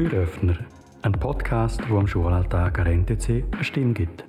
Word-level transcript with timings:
Türöffner, 0.00 0.56
ein 1.02 1.12
Podcast, 1.12 1.82
wo 1.90 1.98
am 1.98 2.06
Schulalltag 2.06 2.78
an 2.78 2.86
NTC 3.04 3.44
eine 3.52 3.62
Stimme 3.62 3.92
gibt. 3.92 4.24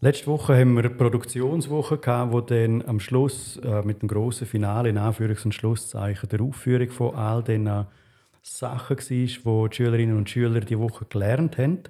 Letzte 0.00 0.28
Woche 0.28 0.56
haben 0.56 0.72
wir 0.72 0.84
eine 0.84 0.88
Produktionswoche 0.88 1.98
wo 2.32 2.40
dann 2.40 2.82
am 2.86 3.00
Schluss 3.00 3.58
äh, 3.58 3.82
mit 3.82 4.00
dem 4.00 4.08
großen 4.08 4.46
Finale 4.46 4.88
in 4.88 4.96
Anführungs- 4.96 5.44
und 5.44 5.52
Schlusszeichen 5.52 6.30
der 6.30 6.40
Aufführung 6.40 6.88
von 6.88 7.14
all 7.14 7.42
den 7.42 7.68
Sachen 8.48 8.96
war, 8.96 9.04
die 9.06 9.26
die 9.26 9.76
Schülerinnen 9.76 10.16
und 10.16 10.30
Schüler 10.30 10.60
die 10.60 10.78
Woche 10.78 11.04
gelernt 11.04 11.58
haben. 11.58 11.80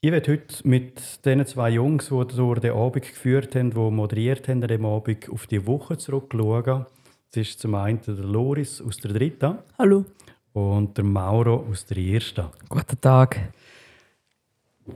Ich 0.00 0.10
werde 0.10 0.32
heute 0.32 0.66
mit 0.66 1.24
den 1.26 1.44
zwei 1.44 1.70
Jungs, 1.70 2.08
die 2.08 2.36
durch 2.36 2.60
den 2.60 2.72
Abend 2.72 3.02
geführt 3.06 3.54
haben, 3.54 3.70
die 3.70 3.76
moderiert 3.78 4.48
haben 4.48 4.62
an 4.62 4.68
dem 4.68 4.86
Abend, 4.86 5.28
auf 5.28 5.46
die 5.46 5.66
Woche 5.66 5.98
zurückschauen. 5.98 6.86
Das 7.32 7.48
ist 7.48 7.60
zum 7.60 7.74
einen 7.74 8.00
der 8.06 8.14
Loris 8.14 8.80
aus 8.80 8.96
der 8.96 9.12
dritten. 9.12 9.58
Hallo. 9.78 10.04
Und 10.52 10.96
der 10.96 11.04
Mauro 11.04 11.66
aus 11.70 11.84
der 11.84 11.98
ersten. 11.98 12.46
Guten 12.68 13.00
Tag. 13.00 13.52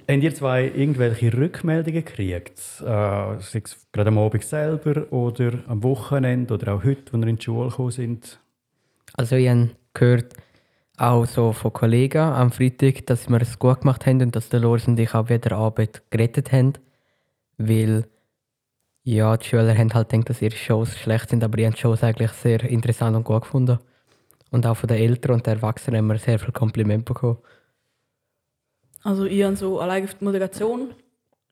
Haben 0.08 0.22
ihr 0.22 0.34
zwei 0.34 0.64
irgendwelche 0.64 1.32
Rückmeldungen 1.32 2.04
gekriegt? 2.04 2.58
Äh, 2.80 2.84
sei 2.84 3.62
es 3.62 3.86
gerade 3.92 4.08
am 4.08 4.18
Abend 4.18 4.42
selber 4.42 5.12
oder 5.12 5.52
am 5.68 5.82
Wochenende 5.82 6.54
oder 6.54 6.74
auch 6.74 6.84
heute, 6.84 7.12
als 7.12 7.22
ihr 7.22 7.28
in 7.28 7.36
die 7.36 7.44
Schule 7.44 7.68
gekommen 7.68 7.90
sind? 7.90 8.40
Also 9.14 9.36
ich 9.36 9.48
habe 9.48 9.70
gehört, 9.92 10.34
auch 10.96 11.26
so 11.26 11.52
von 11.52 11.72
Kollegen 11.72 12.18
am 12.18 12.52
Freitag, 12.52 13.06
dass 13.06 13.28
wir 13.28 13.40
es 13.40 13.58
gut 13.58 13.80
gemacht 13.80 14.06
haben 14.06 14.22
und 14.22 14.36
dass 14.36 14.48
der 14.48 14.60
Loris 14.60 14.86
und 14.86 14.98
ich 14.98 15.14
auch 15.14 15.28
wieder 15.28 15.56
Arbeit 15.56 16.02
gerettet 16.10 16.52
haben. 16.52 16.74
Weil 17.58 18.06
ja, 19.02 19.36
die 19.36 19.46
Schüler 19.46 19.76
haben 19.76 19.92
halt 19.92 20.08
gedacht, 20.08 20.30
dass 20.30 20.42
ihre 20.42 20.56
Shows 20.56 20.96
schlecht 20.96 21.30
sind, 21.30 21.44
aber 21.44 21.58
ich 21.58 21.66
habe 21.66 21.74
die 21.74 21.80
Shows 21.80 22.02
eigentlich 22.02 22.32
sehr 22.32 22.62
interessant 22.64 23.16
und 23.16 23.24
gut 23.24 23.42
gefunden. 23.42 23.78
Und 24.50 24.66
auch 24.66 24.76
von 24.76 24.88
den 24.88 24.98
Eltern 24.98 25.32
und 25.32 25.46
den 25.46 25.54
Erwachsenen 25.54 25.98
haben 25.98 26.06
wir 26.06 26.18
sehr 26.18 26.38
viel 26.38 26.52
Kompliment 26.52 27.04
bekommen. 27.04 27.38
Also 29.02 29.24
ich 29.24 29.42
habe 29.42 29.56
so 29.56 29.80
allein 29.80 30.04
auf 30.04 30.14
die 30.14 30.24
Moderation 30.24 30.94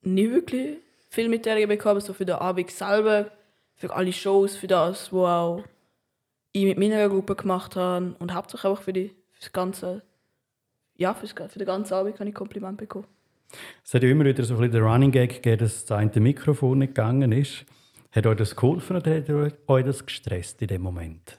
nie 0.02 0.30
wirklich 0.30 0.78
viel 1.10 1.28
Mitteilungen 1.28 1.68
bekommen, 1.68 2.00
so 2.00 2.14
für 2.14 2.24
den 2.24 2.36
Abend 2.36 2.70
selber, 2.70 3.30
für 3.74 3.92
alle 3.92 4.12
Shows, 4.12 4.56
für 4.56 4.68
das, 4.68 5.12
was 5.12 5.28
auch 5.28 5.62
ich 6.52 6.64
mit 6.64 6.78
meiner 6.78 7.08
Gruppe 7.08 7.34
gemacht 7.34 7.76
habe 7.76 8.14
und 8.18 8.32
hauptsächlich 8.32 8.72
auch 8.72 8.80
für, 8.80 8.92
die, 8.92 9.10
für 9.42 9.48
das 9.48 9.52
ganze, 9.52 10.02
ja, 10.96 11.14
für, 11.14 11.26
das, 11.26 11.52
für 11.52 11.58
den 11.58 11.66
ganzen 11.66 11.94
Abend 11.94 12.18
habe 12.18 12.28
ich 12.28 12.34
Kompliment 12.34 12.78
bekommen. 12.78 13.06
Es 13.84 13.92
hat 13.92 14.02
ja 14.02 14.08
immer 14.08 14.24
wieder 14.24 14.44
so 14.44 14.54
ein 14.54 14.60
bisschen 14.60 14.72
den 14.72 14.82
Running 14.84 15.10
Gag 15.10 15.42
gegeben, 15.42 15.58
dass 15.58 15.84
das 15.84 15.98
eine 15.98 16.20
Mikrofon 16.20 16.78
nicht 16.78 16.94
gegangen 16.94 17.32
ist. 17.32 17.64
Hat 18.12 18.26
euch 18.26 18.36
das 18.36 18.54
geholfen 18.54 18.96
oder 18.96 19.16
hat 19.16 19.28
euch 19.66 19.84
das 19.84 20.06
gestresst 20.06 20.62
in 20.62 20.68
dem 20.68 20.82
Moment? 20.82 21.38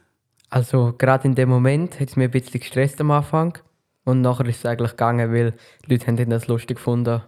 Also 0.49 0.93
gerade 0.97 1.27
in 1.27 1.35
dem 1.35 1.49
Moment 1.49 1.99
hat 1.99 2.09
es 2.09 2.15
mir 2.15 2.25
ein 2.25 2.31
bisschen 2.31 2.59
gestresst 2.59 2.99
am 2.99 3.11
Anfang. 3.11 3.57
Und 4.03 4.21
nachher 4.21 4.45
ist 4.47 4.57
es 4.57 4.65
eigentlich 4.65 4.91
gegangen, 4.91 5.31
weil 5.31 5.53
die 5.85 5.93
Leute 5.93 6.07
haben 6.07 6.29
das 6.29 6.47
lustig 6.47 6.77
gefunden. 6.77 7.21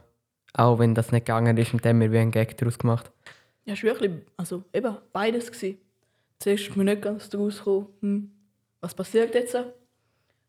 Auch 0.53 0.79
wenn 0.79 0.93
das 0.93 1.11
nicht 1.11 1.25
gegangen 1.25 1.57
ist 1.57 1.73
und 1.73 1.85
dann 1.85 1.95
haben 1.95 2.01
wir 2.01 2.11
wie 2.11 2.19
einen 2.19 2.31
Gag 2.31 2.57
daraus 2.57 2.77
gemacht. 2.77 3.11
Ja, 3.63 3.73
es 3.73 3.83
war 3.83 3.91
wirklich, 3.91 4.11
also 4.37 4.63
eben, 4.73 4.97
beides. 5.13 5.51
Gewesen. 5.51 5.79
Zuerst 6.39 6.67
ist 6.67 6.75
mir 6.75 6.83
nicht 6.83 7.01
ganz 7.01 7.29
daraus 7.29 7.59
gekommen, 7.59 7.87
hm, 8.01 8.31
was 8.81 8.93
passiert 8.93 9.33
jetzt? 9.33 9.57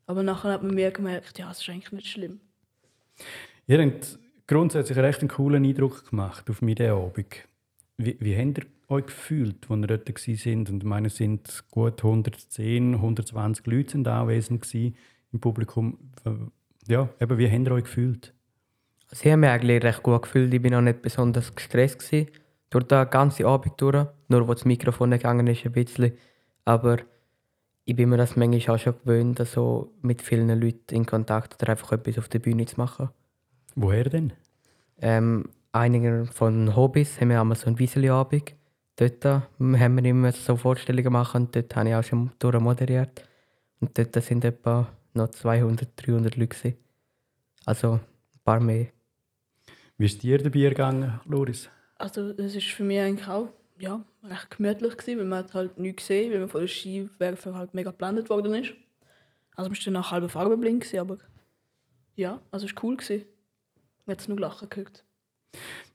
Aber 0.06 0.22
nachher 0.22 0.52
hat 0.52 0.62
man 0.62 0.74
mir 0.74 0.90
gemerkt, 0.90 1.38
ja, 1.38 1.50
es 1.50 1.60
ist 1.60 1.68
eigentlich 1.68 1.92
nicht 1.92 2.08
schlimm. 2.08 2.40
Ihr 3.66 3.82
habt 3.84 4.18
grundsätzlich 4.46 4.98
recht 4.98 5.20
einen 5.20 5.28
coolen 5.28 5.64
Eindruck 5.64 6.08
gemacht 6.10 6.48
auf 6.48 6.62
mich 6.62 6.80
Abend. 6.80 7.26
Wie, 7.98 8.16
wie 8.20 8.36
habt 8.36 8.58
ihr 8.58 8.66
euch 8.88 9.06
gefühlt, 9.06 9.68
als 9.68 9.80
ihr 9.80 9.86
dort 9.86 10.08
waren? 10.08 10.66
Und 10.68 10.82
ich 10.82 10.84
meine, 10.84 11.06
es 11.08 11.16
sind 11.16 11.64
gut 11.70 12.04
110, 12.04 12.94
120 12.94 13.66
Leute 13.66 13.90
sind 13.92 14.06
anwesend 14.06 14.62
gewesen 14.62 14.96
im 15.32 15.40
Publikum. 15.40 15.98
Ja, 16.86 17.08
eben, 17.20 17.38
wie 17.38 17.50
habt 17.50 17.66
ihr 17.66 17.72
euch 17.72 17.84
gefühlt? 17.84 18.32
Also 19.10 19.24
ich 19.24 19.32
habe 19.32 19.40
mich 19.40 19.50
eigentlich 19.50 19.82
recht 19.82 20.02
gut 20.02 20.22
gefühlt. 20.22 20.52
Ich 20.52 20.62
war 20.62 20.78
auch 20.78 20.82
nicht 20.82 21.02
besonders 21.02 21.54
gestresst. 21.54 21.98
Gewesen. 21.98 22.28
Durch 22.70 22.84
den 22.84 23.08
ganzen 23.10 23.46
Abend 23.46 23.80
durch. 23.80 24.06
Nur 24.28 24.48
wo 24.48 24.54
das 24.54 24.64
Mikrofon 24.64 25.10
gegangen 25.10 25.46
ist, 25.46 25.64
ein 25.64 25.72
bisschen. 25.72 26.12
Aber 26.64 26.98
ich 27.88 27.94
bin 27.94 28.08
mir 28.08 28.16
das 28.16 28.34
manchmal 28.34 28.76
auch 28.76 28.80
schon 28.80 28.94
gewöhnt, 28.98 29.38
so 29.46 29.92
mit 30.02 30.20
vielen 30.20 30.48
Leuten 30.60 30.92
in 30.92 31.06
Kontakt 31.06 31.54
oder 31.54 31.70
einfach 31.70 31.92
etwas 31.92 32.18
auf 32.18 32.28
der 32.28 32.40
Bühne 32.40 32.66
zu 32.66 32.76
machen. 32.78 33.10
Woher 33.76 34.10
denn? 34.10 34.32
Ähm, 35.00 35.50
einige 35.70 36.26
von 36.26 36.74
Hobbys 36.74 37.20
haben 37.20 37.30
wir 37.30 37.40
einmal 37.40 37.56
so 37.56 37.68
einen 37.68 37.78
Wieseli-Abend. 37.78 38.54
Dort 38.96 39.24
haben 39.24 39.50
wir 39.60 40.04
immer 40.04 40.32
so 40.32 40.56
Vorstellungen 40.56 41.04
gemacht 41.04 41.36
und 41.36 41.54
dort 41.54 41.76
habe 41.76 41.90
ich 41.90 41.94
auch 41.94 42.02
schon 42.02 42.32
moderiert. 42.40 43.22
Und 43.80 43.96
dort 43.96 44.20
sind 44.24 44.44
etwa 44.44 44.88
noch 45.14 45.28
200, 45.28 45.88
300 45.96 46.36
Leute. 46.36 46.48
Gewesen. 46.48 46.76
Also 47.66 47.92
ein 47.92 48.40
paar 48.44 48.58
mehr. 48.58 48.86
Wie 49.96 50.06
ist 50.06 50.22
dir 50.22 50.38
dabei 50.38 50.60
gegangen, 50.60 51.20
Loris? 51.24 51.70
Also 51.98 52.32
das 52.32 52.54
ist 52.56 52.66
für 52.66 52.82
mich 52.82 52.98
eigentlich 52.98 53.28
auch 53.28 53.48
ja, 53.78 54.04
recht 54.22 54.50
gemütlich 54.56 54.96
gewesen, 54.96 55.18
weil 55.18 55.26
man 55.26 55.38
hat 55.40 55.54
halt 55.54 55.78
nichts 55.78 56.02
gesehen, 56.02 56.32
weil 56.32 56.40
man 56.40 56.48
von 56.48 56.60
den 56.60 56.68
Skiwerfer 56.68 57.54
halt 57.54 57.74
mega 57.74 57.90
geblendet 57.90 58.30
worden 58.30 58.54
ist. 58.54 58.74
Also 59.54 59.70
man 59.70 59.78
war 59.78 59.84
dann 59.84 59.92
nach 59.94 60.10
halber 60.10 60.28
Farbe 60.28 60.56
blind, 60.56 60.82
gewesen, 60.82 61.00
aber 61.00 61.18
ja, 62.14 62.40
also 62.50 62.66
es 62.66 62.74
war 62.74 62.84
cool. 62.84 62.96
Gewesen. 62.96 63.24
Man 64.04 64.14
hat 64.14 64.20
es 64.20 64.28
nur 64.28 64.38
lachen 64.38 64.68
gehört. 64.68 65.04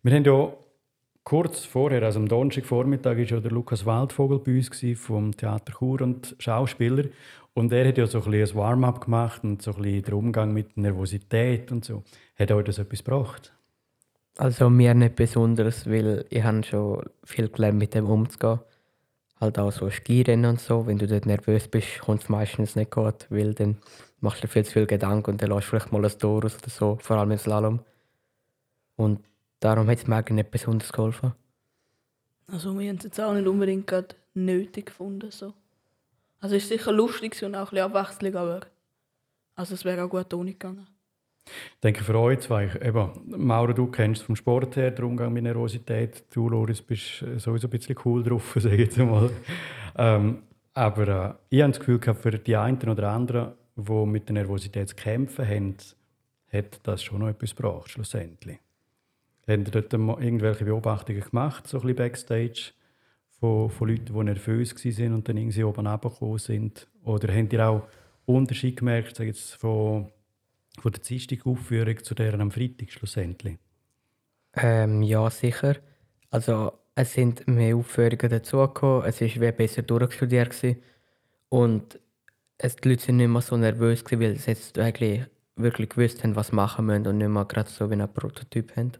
Wir 0.04 0.14
haben 0.14 0.26
ja 0.26 0.54
kurz 1.24 1.66
vorher, 1.66 2.04
also 2.04 2.20
am 2.20 2.28
Donnerstagvormittag, 2.28 3.18
war 3.18 3.24
ja 3.24 3.40
der 3.40 3.52
Lukas 3.52 3.86
Waldvogel 3.86 4.40
bei 4.40 4.58
uns 4.58 4.70
gewesen, 4.70 4.96
vom 4.96 5.36
Theater 5.36 5.74
Chur 5.74 6.02
und 6.02 6.36
Schauspieler. 6.40 7.06
Und 7.54 7.72
er 7.72 7.88
hat 7.88 7.98
ja 7.98 8.08
so 8.08 8.24
ein, 8.24 8.34
ein 8.34 8.56
Warm-up 8.56 9.06
gemacht 9.06 9.44
und 9.44 9.62
so 9.62 9.72
ein 9.72 9.82
bisschen 9.82 10.04
den 10.04 10.14
Umgang 10.14 10.54
mit 10.54 10.78
Nervosität 10.78 11.72
und 11.72 11.84
so. 11.84 12.04
Hat 12.38 12.52
euch 12.52 12.66
das 12.66 12.80
etwas 12.80 13.04
gebracht? 13.04 13.54
Also 14.42 14.72
mir 14.72 14.96
nicht 14.96 15.18
besonders, 15.18 15.86
weil 15.86 16.26
ich 16.32 16.42
habe 16.42 16.64
schon 16.64 17.04
viel 17.24 17.48
gelernt, 17.48 17.78
mit 17.78 17.94
dem 17.94 18.10
umzugehen. 18.10 18.60
Halt 19.40 19.60
auch 19.60 19.72
so 19.72 19.88
Skirennen 19.92 20.50
und 20.50 20.60
so. 20.60 20.88
Wenn 20.88 20.98
du 20.98 21.06
dort 21.06 21.28
nervös 21.28 21.68
bist, 21.68 22.00
kommt 22.00 22.24
es 22.24 22.30
meistens 22.30 22.76
nicht 22.76 22.90
gut, 22.90 23.28
weil 23.30 23.54
dann 23.54 23.78
machst 24.20 24.42
du 24.42 24.48
dir 24.48 24.52
viel 24.52 24.66
zu 24.66 24.72
viel 24.72 24.88
Gedanken 24.88 25.30
und 25.30 25.44
dann 25.44 25.52
lässt 25.52 25.68
du 25.68 25.70
vielleicht 25.70 25.92
mal 25.92 26.04
ein 26.04 26.18
Tor 26.18 26.44
aus 26.44 26.56
oder 26.56 26.72
so, 26.72 26.98
vor 27.04 27.18
allem 27.18 27.30
im 27.30 27.38
Slalom. 27.38 27.82
Und 28.96 29.24
darum 29.60 29.88
hat 29.88 30.00
es 30.00 30.08
mir 30.08 30.16
eigentlich 30.16 30.38
nicht 30.38 30.50
besonders 30.50 30.92
geholfen. 30.92 31.34
Also 32.48 32.80
wir 32.80 32.90
haben 32.90 32.98
es 32.98 33.04
jetzt 33.04 33.22
auch 33.22 33.34
nicht 33.34 33.48
unbedingt 33.48 33.86
gerade 33.86 34.16
nötig 34.34 34.88
gefunden. 34.88 35.30
So. 35.30 35.54
Also 36.40 36.56
es 36.56 36.64
ist 36.64 36.70
sicher 36.70 36.92
lustig 36.92 37.40
und 37.44 37.54
auch 37.54 37.72
ein 37.72 37.76
bisschen 37.76 37.96
Abwechslung, 37.96 38.36
aber 38.38 38.62
also 39.54 39.76
es 39.76 39.86
wäre 39.86 40.04
auch 40.04 40.10
gut 40.10 40.34
ohne 40.34 40.54
gegangen. 40.54 40.88
Ich 41.46 41.80
denke 41.84 42.04
für 42.04 42.18
euch 42.20 42.40
zwei, 42.40 42.70
eben, 42.82 43.10
Mauro, 43.26 43.74
du 43.74 43.88
kennst 43.88 44.24
vom 44.24 44.36
Sport 44.36 44.76
her 44.76 44.92
den 44.92 45.06
Umgang 45.06 45.34
mit 45.34 45.44
Nervosität. 45.44 46.24
Du, 46.34 46.48
Loris, 46.48 46.82
bist 46.82 47.26
sowieso 47.38 47.68
ein 47.68 47.72
bisschen 47.72 47.96
cool 48.06 48.24
drauf, 48.24 48.54
sage 48.60 48.76
ich 48.76 48.82
jetzt 48.82 48.98
mal. 48.98 49.30
Ähm, 49.98 50.44
aber 50.74 51.08
äh, 51.08 51.34
ich 51.50 51.62
habe 51.62 51.72
das 51.74 51.80
Gefühl, 51.80 52.00
für 52.14 52.32
die 52.32 52.56
einen 52.56 52.90
oder 52.90 53.10
anderen, 53.10 53.54
die 53.76 54.06
mit 54.06 54.30
der 54.30 54.34
Nervosität 54.34 54.90
zu 54.90 54.96
kämpfen 54.96 55.48
haben, 55.48 55.76
hat 56.52 56.80
das 56.84 57.04
schon 57.04 57.20
noch 57.20 57.30
etwas 57.30 57.56
gebracht, 57.56 57.90
schlussendlich. 57.90 58.60
Haben 59.48 59.66
ihr 59.66 59.72
dort 59.72 59.94
irgendwelche 59.94 60.66
Beobachtungen 60.66 61.22
gemacht, 61.22 61.68
so 61.68 61.78
ein 61.78 61.82
bisschen 61.82 61.96
Backstage, 61.98 62.74
von, 63.40 63.70
von 63.70 63.90
Leuten, 63.90 64.14
die 64.14 64.24
nervös 64.24 64.76
waren 64.76 65.14
und 65.14 65.28
dann 65.28 65.38
irgendwie 65.38 65.64
oben 65.64 65.88
runtergekommen 65.88 66.38
sind? 66.38 66.88
Oder 67.04 67.36
habt 67.36 67.52
ihr 67.52 67.68
auch 67.68 67.88
Unterschied 68.26 68.78
gemerkt, 68.78 69.16
sage 69.16 69.30
jetzt, 69.30 69.56
von 69.56 70.12
von 70.80 70.92
der 70.92 71.02
Dienstag-Aufführung 71.02 72.04
zu 72.04 72.16
der 72.16 72.40
am 72.40 72.52
Freitag 72.52 72.92
schlussendlich? 72.92 73.58
Ähm, 74.54 75.02
ja, 75.02 75.30
sicher. 75.30 75.78
Also 76.30 76.74
es 76.96 77.14
sind 77.14 77.48
mehr 77.48 77.76
Aufführungen 77.76 78.30
dazugekommen, 78.30 79.06
es 79.06 79.22
war 79.22 79.28
wie 79.30 79.52
besser 79.52 79.82
durchstudiert. 79.82 80.52
Gewesen. 80.52 80.82
Und 81.50 82.00
es, 82.58 82.76
die 82.76 82.90
Leute 82.90 83.04
sind 83.04 83.18
nicht 83.18 83.28
mehr 83.28 83.42
so 83.42 83.58
nervös, 83.58 84.04
gewesen, 84.04 84.22
weil 84.22 84.38
sie 84.38 84.52
jetzt 84.52 84.78
eigentlich 84.78 85.26
wirklich 85.56 85.90
gewusst 85.90 86.24
haben, 86.24 86.36
was 86.36 86.48
sie 86.48 86.56
machen 86.56 86.86
müssen 86.86 87.08
und 87.08 87.18
nicht 87.18 87.30
mehr 87.30 87.46
gerade 87.46 87.70
so 87.70 87.90
wie 87.90 87.96
ein 87.96 88.14
Prototyp 88.14 88.76
haben. 88.76 88.94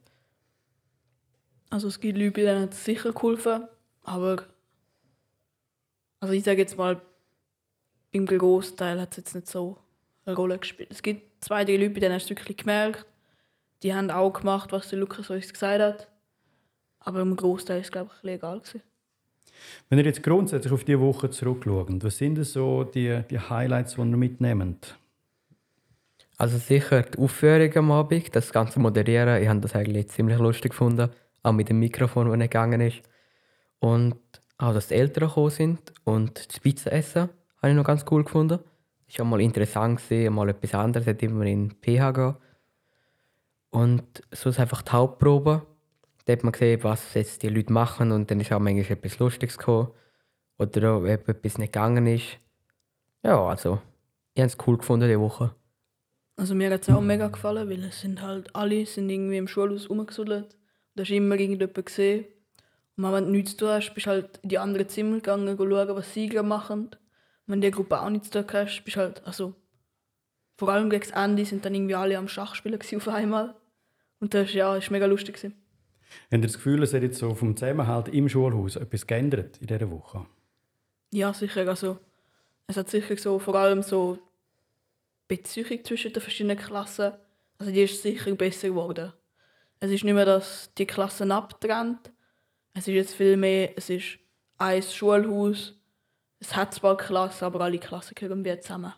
Also 1.70 1.88
es 1.88 2.00
gibt 2.00 2.18
Leute, 2.18 2.42
denen 2.42 2.62
hat 2.64 2.74
es 2.74 2.84
sicher 2.84 3.14
geholfen, 3.14 3.68
aber 4.04 4.44
also 6.20 6.34
ich 6.34 6.44
sage 6.44 6.60
jetzt 6.60 6.78
mal, 6.78 7.02
im 8.12 8.26
Großteil 8.26 9.00
hat 9.00 9.12
es 9.12 9.18
jetzt 9.18 9.36
nicht 9.36 9.48
so 9.48 9.78
eine 10.26 10.36
Rolle 10.36 10.60
gespielt. 10.60 10.92
Es 10.92 11.02
gibt 11.02 11.31
zwei, 11.42 11.66
drei 11.66 11.78
Leute, 11.78 11.92
bei 11.92 12.00
denen 12.00 12.16
hast 12.16 12.30
du 12.30 12.36
wirklich 12.36 12.58
gemerkt, 12.58 13.06
die 13.84 13.94
haben 13.94 14.12
auch 14.12 14.32
gemacht, 14.32 14.72
was 14.72 14.90
der 14.90 15.00
Lukas 15.00 15.30
uns 15.30 15.52
gesagt 15.52 15.82
hat. 15.82 16.08
Aber 17.00 17.22
im 17.22 17.36
Großteil 17.36 17.78
war 17.78 17.82
es, 17.82 17.92
glaube 17.92 18.12
ich, 18.22 18.30
egal. 18.30 18.60
Gewesen. 18.60 18.82
Wenn 19.90 20.00
ihr 20.00 20.06
jetzt 20.06 20.24
grundsätzlich 20.24 20.72
auf 20.72 20.84
diese 20.84 21.00
Woche 21.00 21.30
zurückschaut, 21.30 22.04
was 22.04 22.18
sind 22.18 22.42
so 22.44 22.84
die, 22.84 23.22
die 23.30 23.40
Highlights, 23.40 23.96
die 23.96 24.02
ihr 24.02 24.06
mitnehmt? 24.06 24.98
Also 26.38 26.58
sicher 26.58 27.04
die 27.04 27.20
Aufführung 27.20 27.76
am 27.76 27.92
Abend, 27.92 28.36
das 28.36 28.52
ganze 28.52 28.80
Moderieren, 28.80 29.42
ich 29.42 29.48
habe 29.48 29.60
das 29.60 29.76
eigentlich 29.76 30.10
ziemlich 30.10 30.40
lustig 30.40 30.72
gefunden. 30.72 31.10
Auch 31.44 31.52
mit 31.52 31.70
dem 31.70 31.80
Mikrofon, 31.80 32.30
das 32.30 32.38
nicht 32.38 32.52
gegangen 32.52 32.82
ist. 32.82 33.02
Und 33.80 34.16
auch, 34.58 34.74
dass 34.74 34.88
die 34.88 34.96
Eltern 34.96 35.28
gekommen 35.28 35.50
sind 35.50 35.94
und 36.04 36.48
das 36.48 36.60
Pizza 36.60 36.92
essen, 36.92 37.30
habe 37.58 37.70
ich 37.70 37.76
noch 37.76 37.84
ganz 37.84 38.06
cool 38.10 38.24
gefunden. 38.24 38.60
War 39.20 39.26
auch 39.26 39.30
mal 39.30 39.42
interessant, 39.42 40.02
gewesen, 40.02 40.34
mal 40.34 40.50
etwas 40.50 40.74
anderes, 40.74 41.08
hätte 41.08 41.26
immer 41.26 41.46
in 41.46 41.72
PH 41.82 42.12
gehen. 42.12 42.36
Und 43.70 44.04
sonst 44.32 44.60
einfach 44.60 44.82
die 44.82 44.92
Hauptprobe. 44.92 45.66
Da 46.26 46.34
hat 46.34 46.44
man 46.44 46.52
gesehen, 46.52 46.84
was 46.84 47.14
jetzt 47.14 47.42
die 47.44 47.50
Leute 47.50 47.74
machen 47.74 48.12
und 48.12 48.30
dann 48.30 48.40
ist 48.40 48.52
auch 48.52 48.60
manchmal 48.60 48.98
etwas 48.98 49.20
Lustiges 49.20 49.58
gekommen. 49.58 49.90
Oder 50.58 50.92
auch, 50.92 50.98
ob 50.98 51.08
etwas 51.08 51.58
nicht 51.58 51.74
gegangen 51.74 52.06
ist. 52.06 52.38
Ja, 53.24 53.42
also, 53.44 53.82
ich 54.34 54.42
habe 54.42 54.48
es 54.48 54.58
cool 54.68 54.78
gefunden 54.78 55.08
diese 55.08 55.20
Woche. 55.20 55.56
Also 56.38 56.56
mir 56.56 56.72
hat 56.72 56.82
es 56.82 56.90
auch 56.90 57.02
mega 57.02 57.28
gefallen, 57.28 57.70
weil 57.70 57.84
es 57.84 58.02
sind 58.02 58.22
halt 58.22 58.56
alle 58.56 58.86
sind 58.86 59.10
irgendwie 59.10 59.38
im 59.38 59.48
Schulhaus 59.48 59.90
rumgesudelt. 59.90 60.58
Da 60.96 61.04
du 61.04 61.16
immer 61.16 61.36
irgendjemanden 61.36 61.86
gesehen. 61.86 62.26
Und 62.98 63.12
wenn 63.12 63.26
du 63.26 63.32
nichts 63.32 63.52
zu 63.52 63.58
tun 63.58 63.70
hast, 63.70 63.94
bist 63.94 64.08
halt 64.08 64.40
in 64.44 64.50
die 64.50 64.58
anderen 64.58 64.90
Zimmer 64.90 65.16
gegangen, 65.18 65.56
schauen, 65.58 65.96
was 65.96 66.14
sie 66.14 66.30
gerade 66.30 66.48
machen. 66.48 66.90
Wenn 67.52 67.60
die 67.60 67.70
Gruppe 67.70 68.00
auch 68.00 68.10
nichts 68.10 68.30
zu 68.30 68.42
tun 68.42 68.54
hast, 68.54 68.82
bist 68.86 68.96
halt, 68.96 69.28
also 69.28 69.54
vor 70.58 70.70
allem 70.70 70.90
gegen 70.90 71.02
das 71.02 71.12
Ende 71.12 71.44
sind 71.44 71.66
dann 71.66 71.76
irgendwie 71.76 71.96
alle 71.96 72.18
am 72.18 72.30
Schachspielen 72.30 72.80
auf 72.80 73.08
einmal. 73.10 73.56
Und 74.22 74.34
das 74.34 74.54
ja, 74.54 74.78
ist 74.78 74.90
mega 74.90 75.06
lustig. 75.06 75.36
Gewesen. 75.36 75.56
Habt 76.32 76.34
ihr 76.34 76.42
das 76.42 76.54
Gefühl, 76.54 76.82
es 76.82 76.94
hat 76.94 77.02
jetzt 77.02 77.20
so 77.20 77.36
vom 77.36 77.58
Zusammenhalt 77.58 78.08
im 78.08 78.30
Schulhaus 78.30 78.78
etwas 78.78 79.06
geändert 79.06 79.58
in 79.58 79.68
dieser 79.68 79.92
Woche? 79.92 80.26
Ja, 81.12 81.34
sicher. 81.34 81.68
Also, 81.68 81.98
es 82.68 82.78
hat 82.78 82.90
sicher 82.90 83.18
so, 83.18 83.38
vor 83.38 83.56
allem 83.56 83.84
so 83.84 84.18
Beziehung 85.28 85.84
zwischen 85.84 86.14
den 86.14 86.22
verschiedenen 86.22 86.58
Klassen, 86.58 87.12
also 87.58 87.72
die 87.74 87.82
ist 87.82 88.02
sicher 88.02 88.34
besser 88.36 88.70
geworden. 88.70 89.12
Es 89.82 89.92
ist 89.92 90.06
nicht 90.06 90.14
mehr, 90.14 90.26
dass 90.26 90.72
die 90.78 90.88
Klassen 90.88 91.34
abtrennt. 91.34 92.14
Es 92.74 92.88
ist 92.88 92.94
jetzt 92.94 93.14
viel 93.14 93.36
mehr, 93.36 93.74
es 93.76 93.90
ist 93.90 94.20
ein 94.58 94.82
Schulhaus. 94.82 95.81
Es 96.42 96.56
hat 96.56 96.74
zwar 96.74 96.98
Klassen, 96.98 97.46
aber 97.46 97.62
alle 97.62 97.78
Klassen 97.78 98.16
gehören 98.16 98.44
wir 98.44 98.60
zusammen. 98.60 98.94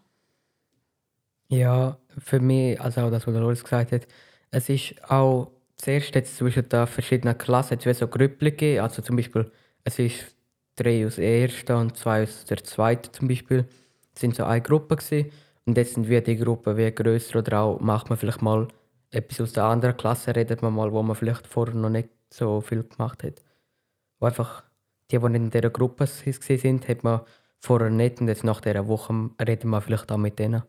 Ja, 1.50 2.00
für 2.18 2.40
mich, 2.40 2.80
also 2.82 3.02
auch 3.02 3.12
das, 3.12 3.28
was 3.28 3.36
Loris 3.36 3.64
gesagt 3.64 3.92
hat, 3.92 4.08
es 4.50 4.70
ist 4.70 4.96
auch 5.10 5.52
zuerst 5.78 6.16
jetzt 6.16 6.38
zwischen 6.38 6.70
den 6.70 6.88
verschiedenen 6.88 7.38
Klassen 7.38 7.78
jetzt 7.80 8.00
so 8.00 8.08
Grüppel 8.08 8.52
gegeben. 8.52 8.82
Also 8.82 9.02
zum 9.02 9.18
Beispiel, 9.18 9.52
es 9.84 10.00
ist 10.00 10.36
drei 10.76 11.06
aus 11.06 11.18
der 11.18 11.42
ersten 11.42 11.74
und 11.74 11.98
zwei 11.98 12.24
aus 12.24 12.46
der 12.46 12.64
zweiten 12.64 13.12
zum 13.14 13.28
Beispiel. 13.28 13.68
Es 14.16 14.22
sind 14.22 14.36
so 14.36 14.46
eine 14.46 14.62
Gruppe 14.62 14.96
gewesen. 14.96 15.32
Und 15.66 15.78
jetzt 15.78 15.96
sind 15.96 16.08
wir 16.08 16.22
die 16.22 16.38
Gruppe 16.38 16.78
wie 16.78 16.92
grösser 16.92 17.40
oder 17.40 17.60
auch 17.62 17.80
macht 17.80 18.10
man 18.10 18.18
vielleicht 18.18 18.42
mal 18.42 18.68
etwas 19.12 19.42
aus 19.42 19.54
der 19.54 19.66
anderen 19.66 19.98
Klasse, 19.98 20.36
redet 20.36 20.62
man 20.62 20.74
mal, 20.74 20.92
wo 20.92 21.04
man 21.04 21.16
vielleicht 21.16 21.48
vorher 21.48 21.76
noch 21.76 21.90
nicht 21.90 22.10
so 22.30 22.62
viel 22.62 22.84
gemacht 22.84 23.24
hat. 23.24 23.44
Wo 24.20 24.28
einfach 24.28 24.64
die, 25.12 25.20
die 25.20 25.26
in 25.26 25.50
dieser 25.50 25.70
Gruppe 25.70 26.08
sind, 26.08 26.88
hat 26.88 27.04
man 27.04 27.22
vorher 27.60 27.90
nicht 27.90 28.20
und 28.20 28.28
jetzt 28.28 28.44
nach 28.44 28.62
dieser 28.62 28.88
Woche 28.88 29.30
reden 29.46 29.70
wir 29.70 29.82
vielleicht 29.82 30.12
auch 30.12 30.18
mit 30.18 30.40
denen. 30.40 30.64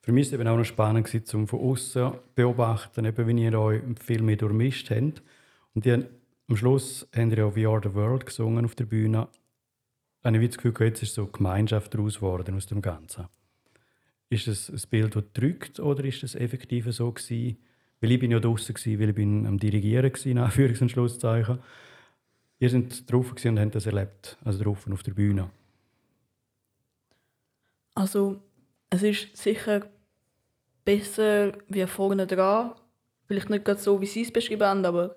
Für 0.00 0.12
mich 0.12 0.32
war 0.32 0.40
es 0.40 0.46
auch 0.46 0.56
noch 0.56 0.64
spannend, 0.64 1.34
um 1.34 1.46
von 1.46 1.60
außen 1.60 2.12
zu 2.12 2.18
beobachten, 2.34 3.04
eben, 3.04 3.26
wie 3.26 3.44
ihr 3.44 3.58
euch 3.58 3.82
viel 4.00 4.22
mehr 4.22 4.36
durchmischt 4.36 4.90
habt. 4.90 5.22
Und 5.74 5.84
die, 5.84 5.92
am 5.92 6.56
Schluss 6.56 7.06
haben 7.14 7.30
ihr 7.30 7.38
ja 7.38 7.54
«We 7.54 7.68
are 7.68 7.80
the 7.82 7.94
world» 7.94 8.24
gesungen 8.24 8.64
auf 8.64 8.74
der 8.74 8.86
Bühne. 8.86 9.28
Und 10.22 10.34
ich 10.34 10.40
habe 10.40 10.48
das 10.48 10.56
Gefühl, 10.58 10.86
jetzt 10.86 11.02
ist 11.02 11.14
so 11.14 11.26
Gemeinschaft 11.26 11.94
daraus 11.94 12.16
geworden 12.16 12.56
aus 12.56 12.66
dem 12.66 12.80
Ganzen. 12.82 13.26
Ist 14.30 14.46
das 14.46 14.70
ein 14.70 14.80
Bild, 14.90 15.16
das 15.16 15.24
drückt, 15.32 15.80
oder 15.80 16.04
ist 16.04 16.22
das 16.22 16.34
effektiv 16.34 16.86
so 16.92 17.12
gewesen? 17.12 17.58
Weil 18.00 18.12
ich 18.12 18.18
bin 18.18 18.30
ja 18.30 18.40
draußen 18.40 18.74
gewesen, 18.74 19.00
weil 19.00 19.08
ich 19.10 19.14
bin 19.14 19.46
am 19.46 19.58
Dirigieren 19.58 20.12
war, 20.12 20.48
Anführungs- 20.48 20.82
und 20.82 20.90
Schlusszeichen. 20.90 21.58
Ihr 22.60 22.70
seid 22.70 23.10
drauf 23.10 23.32
und 23.32 23.60
habt 23.60 23.74
das 23.74 23.86
erlebt, 23.86 24.36
also 24.44 24.62
drauf 24.64 24.86
auf 24.90 25.02
der 25.02 25.12
Bühne. 25.12 25.50
Also, 27.94 28.40
es 28.90 29.02
ist 29.02 29.36
sicher 29.36 29.86
besser 30.84 31.52
wie 31.68 31.86
vorne 31.86 32.26
dran. 32.26 32.74
Vielleicht 33.26 33.50
nicht 33.50 33.64
gerade 33.64 33.80
so, 33.80 34.00
wie 34.00 34.06
Sie 34.06 34.22
es 34.22 34.32
beschrieben 34.32 34.66
haben, 34.66 34.84
aber 34.84 35.16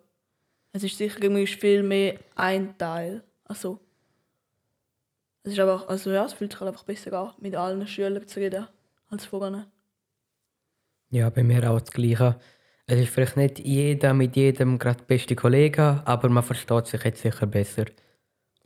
es 0.74 0.84
ist 0.84 0.98
sicher 0.98 1.22
irgendwie 1.22 1.48
viel 1.48 1.84
mehr 1.84 2.20
ein 2.36 2.78
Teil. 2.78 3.24
Also, 3.46 3.80
es 5.44 5.54
ist 5.54 5.60
einfach, 5.60 5.88
also 5.88 6.12
ja, 6.12 6.26
es 6.26 6.34
fühlt 6.34 6.52
sich 6.52 6.60
halt 6.60 6.70
einfach 6.70 6.84
besser 6.84 7.14
an, 7.14 7.34
mit 7.40 7.56
allen 7.56 7.88
Schülern 7.88 8.28
zu 8.28 8.40
reden 8.40 8.68
als 9.10 9.26
vorne. 9.26 9.72
Ja, 11.10 11.30
bei 11.30 11.44
mir 11.44 11.70
auch 11.70 11.80
das 11.80 11.92
Gleiche. 11.92 12.40
Es 12.92 13.00
ist 13.00 13.14
vielleicht 13.14 13.38
nicht 13.38 13.60
jeder 13.60 14.14
mit 14.14 14.36
jedem 14.36 14.78
gerade 14.78 15.06
beste 15.06 15.34
Kollege, 15.34 16.02
aber 16.04 16.28
man 16.28 16.44
versteht 16.44 16.88
sich 16.88 17.02
jetzt 17.06 17.22
sicher 17.22 17.46
besser. 17.46 17.86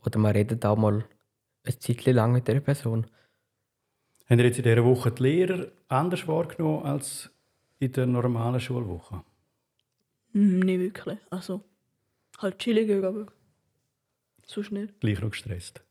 Oder 0.04 0.18
man 0.18 0.32
redet 0.32 0.66
auch 0.66 0.76
mal 0.76 1.04
ein 1.62 1.80
Zeit 1.80 2.04
lang 2.06 2.32
mit 2.32 2.48
der 2.48 2.58
Person. 2.58 3.06
Haben 4.28 4.40
ihr 4.40 4.46
jetzt 4.46 4.58
in 4.58 4.64
dieser 4.64 4.84
Woche 4.84 5.12
die 5.12 5.22
Lehrer 5.22 5.68
anders 5.86 6.26
wahrgenommen 6.26 6.84
als 6.84 7.30
in 7.78 7.92
der 7.92 8.06
normalen 8.06 8.58
Schulwoche? 8.58 9.22
Mm, 10.32 10.58
nicht 10.58 10.80
wirklich. 10.80 11.20
Also, 11.30 11.62
halt 12.38 12.58
chilliger, 12.58 13.06
aber 13.06 13.26
sonst 14.44 14.72
nicht. 14.72 14.98
Gleich 14.98 15.20
noch 15.20 15.30
gestresst? 15.30 15.84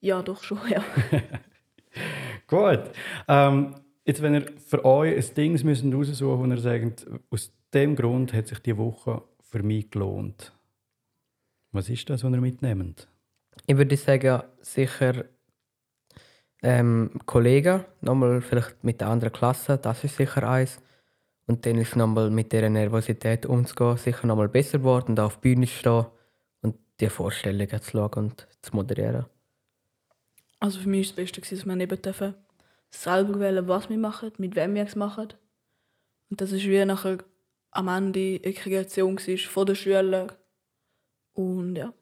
Ja, 0.00 0.20
doch 0.20 0.42
schon, 0.42 0.58
ja. 0.68 0.82
Gut. 2.48 2.90
Ähm, 3.28 3.76
jetzt, 4.04 4.22
wenn 4.22 4.34
ihr 4.34 4.52
für 4.58 4.84
euch 4.84 5.16
ein 5.16 5.34
Ding 5.34 5.64
müsst 5.64 5.84
raussuchen 5.84 6.42
und 6.42 6.50
ihr 6.52 6.58
sagt, 6.58 7.06
aus 7.30 7.52
dem 7.72 7.96
Grund 7.96 8.32
hat 8.32 8.48
sich 8.48 8.58
die 8.60 8.76
Woche 8.76 9.22
für 9.42 9.62
mich 9.62 9.90
gelohnt. 9.90 10.52
Was 11.72 11.88
ist 11.88 12.08
das, 12.10 12.24
was 12.24 12.32
ihr 12.32 12.40
mitnehmt? 12.40 13.08
Ich 13.66 13.76
würde 13.76 13.96
sagen, 13.96 14.42
sicher 14.60 15.24
ähm, 16.62 17.10
Kollegen, 17.26 17.84
nochmal 18.00 18.40
vielleicht 18.40 18.82
mit 18.84 19.00
der 19.00 19.08
anderen 19.08 19.32
Klasse, 19.32 19.78
das 19.78 20.04
ist 20.04 20.16
sicher 20.16 20.48
eins. 20.48 20.80
Und 21.46 21.66
dann 21.66 21.76
ist 21.78 21.96
nochmal 21.96 22.30
mit 22.30 22.52
dieser 22.52 22.70
Nervosität 22.70 23.46
umzugehen, 23.46 23.96
sicher 23.96 24.26
nochmal 24.26 24.48
besser 24.48 24.78
geworden 24.78 25.12
und 25.12 25.20
auf 25.20 25.34
der 25.34 25.40
Bühne 25.40 25.66
zu 25.66 25.72
stehen 25.72 26.06
und 26.62 26.76
die 27.00 27.08
Vorstellungen 27.08 27.82
zu 27.82 27.90
schauen 27.90 28.10
und 28.14 28.46
zu 28.62 28.76
moderieren. 28.76 29.26
Also 30.60 30.80
für 30.80 30.88
mich 30.88 31.08
war 31.08 31.24
das 31.24 31.32
Beste, 31.32 31.40
dass 31.40 31.66
wir 31.66 31.76
eben 31.76 32.00
dürfen 32.02 32.34
selber 32.94 33.40
wählen, 33.40 33.66
was 33.68 33.88
wir 33.88 33.98
machen, 33.98 34.32
mit 34.38 34.54
wem 34.56 34.74
wir 34.74 34.84
es 34.84 34.96
machen. 34.96 35.28
Und 36.30 36.40
das 36.40 36.52
ist 36.52 36.64
wie 36.64 36.84
nachher 36.84 37.18
am 37.70 37.88
Ende 37.88 38.40
eine 38.42 38.52
Kreation 38.52 39.18
von 39.18 39.66
den 39.66 39.76
Schülern. 39.76 40.32
Und 41.32 41.76
ja. 41.76 41.92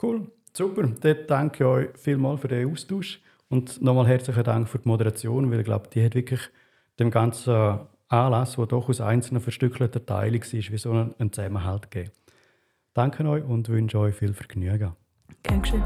Cool, 0.00 0.30
super. 0.52 0.82
Dann 0.86 1.26
danke 1.26 1.64
ich 1.64 1.68
euch 1.68 1.98
vielmals 1.98 2.40
für 2.40 2.48
den 2.48 2.70
Austausch 2.70 3.20
und 3.48 3.82
nochmal 3.82 4.06
herzlichen 4.06 4.44
Dank 4.44 4.68
für 4.68 4.78
die 4.78 4.88
Moderation, 4.88 5.50
weil 5.50 5.60
ich 5.60 5.64
glaube, 5.64 5.88
die 5.88 6.04
hat 6.04 6.14
wirklich 6.14 6.40
dem 6.98 7.10
ganzen 7.10 7.80
Anlass, 8.08 8.56
der 8.56 8.66
doch 8.66 8.88
aus 8.88 9.00
einzelnen 9.00 9.42
verstückelten 9.42 10.04
Teilen 10.04 10.40
war, 10.40 10.72
wie 10.72 10.78
so 10.78 10.92
einen 10.92 11.32
Zusammenhalt 11.32 11.90
gegeben. 11.90 12.12
Danke 12.94 13.24
euch 13.28 13.44
und 13.44 13.68
wünsche 13.68 13.98
euch 13.98 14.14
viel 14.14 14.34
Vergnügen. 14.34 14.94
Dankeschön. 15.42 15.82